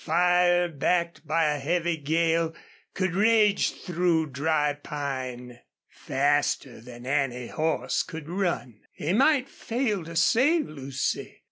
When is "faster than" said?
5.89-7.05